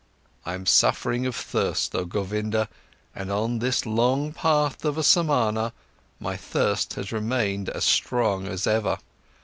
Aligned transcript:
I'm 0.47 0.65
suffering 0.65 1.27
of 1.27 1.35
thirst, 1.35 1.93
oh 1.93 2.05
Govinda, 2.05 2.67
and 3.13 3.31
on 3.31 3.59
this 3.59 3.85
long 3.85 4.33
path 4.33 4.83
of 4.83 4.97
a 4.97 5.03
Samana, 5.03 5.73
my 6.19 6.35
thirst 6.35 6.95
has 6.95 7.11
remained 7.11 7.69
as 7.69 7.83
strong 7.85 8.47
as 8.47 8.65
ever. 8.65 8.97